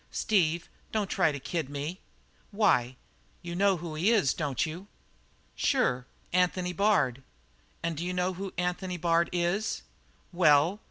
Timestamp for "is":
4.09-4.33, 9.31-9.83